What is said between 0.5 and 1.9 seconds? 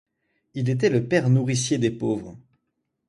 Il était le père nourricier